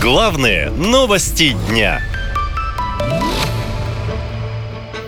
Главные 0.00 0.70
новости 0.70 1.54
дня. 1.68 2.00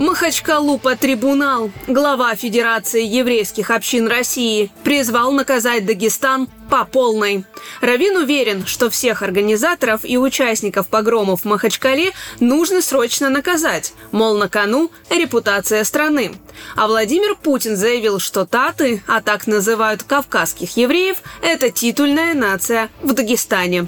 Махачкалу 0.00 0.78
по 0.78 0.96
трибунал. 0.96 1.70
Глава 1.86 2.34
Федерации 2.34 3.04
еврейских 3.04 3.70
общин 3.70 4.08
России 4.08 4.72
призвал 4.82 5.30
наказать 5.30 5.86
Дагестан 5.86 6.48
по 6.68 6.84
полной. 6.84 7.44
Равин 7.80 8.16
уверен, 8.16 8.66
что 8.66 8.90
всех 8.90 9.22
организаторов 9.22 10.00
и 10.02 10.18
участников 10.18 10.88
погромов 10.88 11.42
в 11.42 11.44
Махачкале 11.44 12.10
нужно 12.40 12.82
срочно 12.82 13.30
наказать, 13.30 13.92
мол, 14.10 14.36
на 14.38 14.48
кону 14.48 14.90
репутация 15.08 15.84
страны. 15.84 16.32
А 16.74 16.88
Владимир 16.88 17.36
Путин 17.36 17.76
заявил, 17.76 18.18
что 18.18 18.44
таты, 18.44 19.04
а 19.06 19.20
так 19.20 19.46
называют 19.46 20.02
кавказских 20.02 20.76
евреев, 20.76 21.18
это 21.42 21.70
титульная 21.70 22.34
нация 22.34 22.88
в 23.02 23.12
Дагестане. 23.12 23.86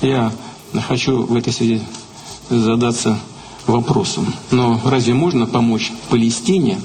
Я 0.00 0.32
хочу 0.88 1.24
в 1.24 1.34
этой 1.34 1.52
связи 1.52 1.82
задаться 2.50 3.18
вопросом. 3.66 4.32
Но 4.50 4.80
разве 4.84 5.14
можно 5.14 5.46
помочь 5.46 5.92
Палестине, 6.10 6.80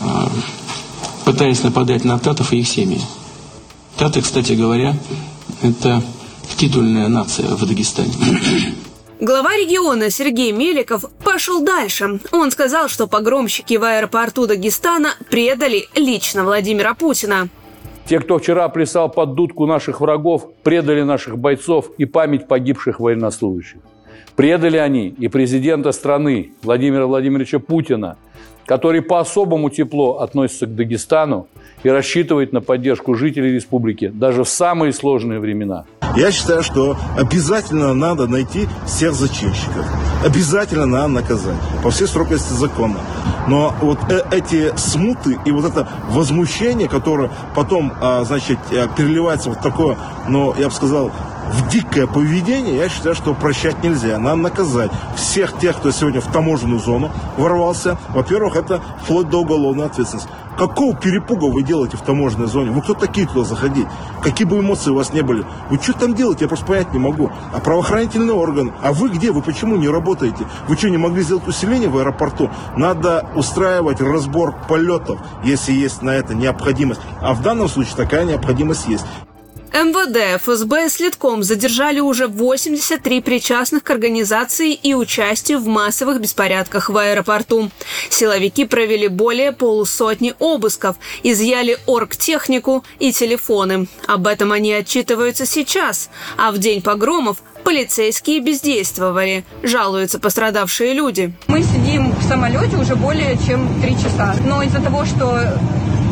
а, 0.00 0.30
пытаясь 1.24 1.62
нападать 1.62 2.04
на 2.04 2.18
татов 2.18 2.52
и 2.52 2.60
их 2.60 2.68
семьи? 2.68 3.00
Таты, 3.96 4.22
кстати 4.22 4.52
говоря, 4.52 4.96
это 5.62 6.02
титульная 6.56 7.08
нация 7.08 7.48
в 7.48 7.66
Дагестане. 7.66 8.14
Глава 9.20 9.54
региона 9.54 10.08
Сергей 10.10 10.50
Меликов 10.52 11.04
пошел 11.22 11.62
дальше. 11.62 12.20
Он 12.32 12.50
сказал, 12.50 12.88
что 12.88 13.06
погромщики 13.06 13.74
в 13.74 13.84
аэропорту 13.84 14.46
Дагестана 14.46 15.14
предали 15.28 15.88
лично 15.94 16.44
Владимира 16.44 16.94
Путина. 16.94 17.50
Те, 18.10 18.18
кто 18.18 18.38
вчера 18.38 18.68
плясал 18.68 19.08
под 19.08 19.36
дудку 19.36 19.66
наших 19.66 20.00
врагов, 20.00 20.50
предали 20.64 21.02
наших 21.02 21.38
бойцов 21.38 21.92
и 21.96 22.06
память 22.06 22.48
погибших 22.48 22.98
военнослужащих. 22.98 23.78
Предали 24.34 24.78
они 24.78 25.14
и 25.16 25.28
президента 25.28 25.92
страны 25.92 26.50
Владимира 26.64 27.06
Владимировича 27.06 27.60
Путина, 27.60 28.16
который 28.66 29.00
по-особому 29.00 29.70
тепло 29.70 30.18
относится 30.18 30.66
к 30.66 30.74
Дагестану 30.74 31.46
и 31.84 31.88
рассчитывает 31.88 32.52
на 32.52 32.60
поддержку 32.60 33.14
жителей 33.14 33.52
республики 33.52 34.08
даже 34.08 34.42
в 34.42 34.48
самые 34.48 34.92
сложные 34.92 35.38
времена. 35.38 35.84
Я 36.16 36.32
считаю, 36.32 36.62
что 36.62 36.98
обязательно 37.16 37.94
надо 37.94 38.26
найти 38.26 38.68
всех 38.86 39.14
зачинщиков. 39.14 39.86
Обязательно 40.24 40.86
надо 40.86 41.08
наказать 41.08 41.56
по 41.82 41.90
всей 41.90 42.08
строгости 42.08 42.52
закона. 42.52 42.96
Но 43.46 43.74
вот 43.80 43.98
э 44.10 44.24
эти 44.32 44.76
смуты 44.76 45.38
и 45.44 45.50
вот 45.50 45.64
это 45.64 45.88
возмущение, 46.08 46.88
которое 46.88 47.30
потом, 47.54 47.92
а, 48.00 48.24
значит, 48.24 48.58
э, 48.70 48.86
переливается 48.96 49.50
в 49.50 49.56
такое, 49.56 49.96
ну, 50.28 50.54
я 50.56 50.68
бы 50.68 50.74
сказал, 50.74 51.10
в 51.52 51.68
дикое 51.68 52.06
поведение, 52.06 52.76
я 52.76 52.88
считаю, 52.88 53.14
что 53.14 53.34
прощать 53.34 53.82
нельзя. 53.82 54.18
Надо 54.18 54.36
наказать 54.36 54.90
всех 55.16 55.58
тех, 55.58 55.76
кто 55.76 55.90
сегодня 55.90 56.20
в 56.20 56.26
таможенную 56.26 56.80
зону 56.80 57.10
ворвался. 57.36 57.98
Во-первых, 58.10 58.56
это 58.56 58.80
вплоть 59.02 59.28
до 59.28 59.40
уголовной 59.40 59.86
ответственности. 59.86 60.30
Какого 60.56 60.94
перепуга 60.94 61.46
вы 61.46 61.62
делаете 61.62 61.96
в 61.96 62.02
таможенной 62.02 62.46
зоне? 62.46 62.70
Вы 62.70 62.82
кто 62.82 62.92
такие 62.92 63.26
туда 63.26 63.44
заходить? 63.44 63.86
Какие 64.22 64.46
бы 64.46 64.58
эмоции 64.58 64.90
у 64.90 64.94
вас 64.94 65.12
не 65.12 65.22
были? 65.22 65.44
Вы 65.70 65.78
что 65.78 65.94
там 65.94 66.14
делаете? 66.14 66.44
Я 66.44 66.48
просто 66.48 66.66
понять 66.66 66.92
не 66.92 66.98
могу. 66.98 67.30
А 67.54 67.60
правоохранительный 67.60 68.34
орган? 68.34 68.72
А 68.82 68.92
вы 68.92 69.08
где? 69.08 69.32
Вы 69.32 69.40
почему 69.40 69.76
не 69.76 69.88
работаете? 69.88 70.46
Вы 70.68 70.76
что, 70.76 70.90
не 70.90 70.98
могли 70.98 71.22
сделать 71.22 71.48
усиление 71.48 71.88
в 71.88 71.96
аэропорту? 71.96 72.50
Надо 72.76 73.26
устраивать 73.34 74.02
разбор 74.02 74.54
полетов, 74.68 75.18
если 75.44 75.72
есть 75.72 76.02
на 76.02 76.10
это 76.10 76.34
необходимость. 76.34 77.00
А 77.22 77.32
в 77.32 77.40
данном 77.40 77.68
случае 77.68 77.96
такая 77.96 78.24
необходимость 78.24 78.86
есть. 78.86 79.06
МВД, 79.72 80.42
ФСБ 80.42 80.86
и 80.86 80.88
Следком 80.88 81.44
задержали 81.44 82.00
уже 82.00 82.26
83 82.26 83.20
причастных 83.20 83.84
к 83.84 83.90
организации 83.90 84.74
и 84.74 84.94
участию 84.94 85.60
в 85.60 85.66
массовых 85.68 86.20
беспорядках 86.20 86.90
в 86.90 86.96
аэропорту. 86.96 87.70
Силовики 88.08 88.64
провели 88.64 89.06
более 89.06 89.52
полусотни 89.52 90.34
обысков, 90.40 90.96
изъяли 91.22 91.78
оргтехнику 91.86 92.84
и 92.98 93.12
телефоны. 93.12 93.86
Об 94.08 94.26
этом 94.26 94.50
они 94.50 94.72
отчитываются 94.72 95.46
сейчас, 95.46 96.10
а 96.36 96.50
в 96.50 96.58
день 96.58 96.82
погромов 96.82 97.40
полицейские 97.62 98.40
бездействовали, 98.40 99.44
жалуются 99.62 100.18
пострадавшие 100.18 100.94
люди. 100.94 101.32
Мы 101.46 101.62
сидим 101.62 102.12
в 102.12 102.22
самолете 102.24 102.76
уже 102.76 102.96
более 102.96 103.38
чем 103.46 103.80
три 103.80 103.92
часа, 103.96 104.34
но 104.44 104.62
из-за 104.62 104.80
того, 104.80 105.04
что 105.04 105.56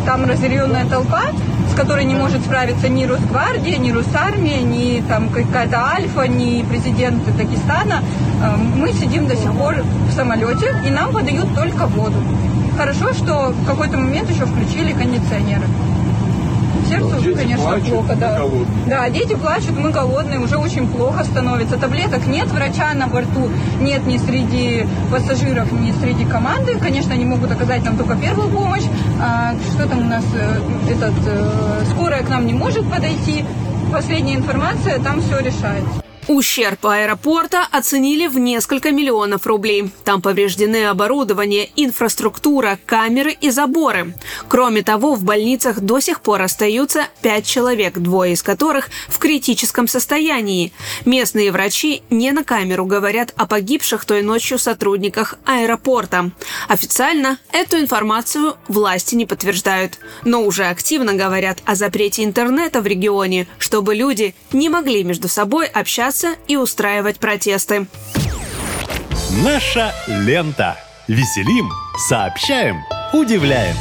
там 0.07 0.25
разъяренная 0.25 0.89
толпа, 0.89 1.33
которой 1.79 2.05
не 2.05 2.15
может 2.17 2.41
справиться 2.43 2.89
ни 2.89 3.05
Росгвардия, 3.05 3.79
ни 3.79 3.93
Росармия, 3.93 4.63
ни 4.63 5.01
там 5.07 5.29
какая-то 5.29 5.79
Альфа, 5.79 6.27
ни 6.27 6.63
президент 6.63 7.23
Дагестана. 7.37 8.03
Э, 8.43 8.57
мы 8.57 8.93
сидим 8.93 9.29
до 9.29 9.37
сих 9.37 9.53
пор 9.53 9.77
в 10.09 10.13
самолете, 10.13 10.75
и 10.85 10.91
нам 10.91 11.13
подают 11.13 11.55
только 11.55 11.87
воду. 11.87 12.17
Хорошо, 12.77 13.13
что 13.13 13.53
в 13.53 13.65
какой-то 13.65 13.97
момент 13.97 14.29
еще 14.29 14.45
включили 14.45 14.93
кондиционеры 14.93 15.67
сердцу, 16.89 17.21
дети 17.23 17.37
конечно, 17.37 17.65
плачут, 17.65 17.89
плохо, 17.89 18.17
да. 18.17 18.41
Да, 18.87 19.11
дети 19.11 19.35
плачут, 19.35 19.79
мы 19.79 19.91
голодные, 19.91 20.39
уже 20.41 20.57
очень 20.57 20.89
плохо 20.89 21.25
становится. 21.25 21.77
Таблеток 21.77 22.27
нет, 22.27 22.49
врача 22.49 22.95
на 22.95 23.07
борту 23.07 23.51
нет 23.81 24.07
ни 24.07 24.17
среди 24.19 24.87
пассажиров, 25.11 25.71
ни 25.73 25.93
среди 25.93 26.25
команды. 26.25 26.79
Конечно, 26.79 27.15
они 27.15 27.25
могут 27.25 27.51
оказать 27.53 27.85
нам 27.85 27.97
только 27.97 28.17
первую 28.17 28.49
помощь. 28.49 28.85
А, 29.21 29.55
что 29.75 29.89
там 29.89 29.99
у 29.99 30.09
нас, 30.09 30.25
э, 30.35 30.93
этот, 30.93 31.15
э, 31.27 31.85
скорая 31.91 32.23
к 32.23 32.29
нам 32.29 32.47
не 32.47 32.55
может 32.55 32.89
подойти. 32.91 33.45
Последняя 33.93 34.35
информация, 34.35 34.99
там 34.99 35.21
все 35.21 35.39
решается. 35.39 36.08
Ущерб 36.29 36.85
аэропорта 36.85 37.67
оценили 37.73 38.27
в 38.27 38.39
несколько 38.39 38.91
миллионов 38.91 39.47
рублей. 39.47 39.91
Там 40.05 40.21
повреждены 40.21 40.85
оборудование, 40.85 41.71
инфраструктура, 41.75 42.79
камеры 42.85 43.33
и 43.33 43.49
заборы. 43.49 44.15
Кроме 44.47 44.83
того, 44.83 45.15
в 45.15 45.25
больницах 45.25 45.81
до 45.81 46.01
сих 46.01 46.21
пор 46.21 46.43
остаются 46.43 47.07
пять 47.23 47.47
человек, 47.47 47.97
двое 47.97 48.35
из 48.35 48.43
которых 48.43 48.91
в 49.09 49.19
критическом 49.19 49.89
состоянии. 49.89 50.75
Местные 51.07 51.51
врачи 51.51 52.03
не 52.11 52.31
на 52.33 52.45
камеру 52.45 52.85
говорят 52.85 53.33
о 53.37 53.47
погибших 53.47 54.05
той 54.05 54.21
ночью 54.21 54.59
сотрудниках 54.59 55.37
аэропорта. 55.47 56.31
Официально 56.69 57.39
эту 57.53 57.79
информацию 57.79 58.57
власти 58.69 59.15
не 59.15 59.25
подтверждают, 59.25 59.99
но 60.25 60.43
уже 60.43 60.67
активно 60.67 61.15
говорят 61.15 61.61
о 61.65 61.75
запрете 61.75 62.23
интернета 62.23 62.83
в 62.83 62.87
регионе, 62.87 63.47
чтобы 63.59 63.95
люди 63.95 64.35
не 64.53 64.69
могли 64.69 65.05
между 65.05 65.29
собой 65.29 65.65
общаться 65.67 66.18
собираться 66.19 66.29
и 66.47 66.57
устраивать 66.57 67.19
протесты. 67.19 67.87
Наша 69.43 69.93
лента. 70.07 70.77
Веселим, 71.07 71.71
сообщаем, 72.09 72.83
удивляем. 73.15 73.75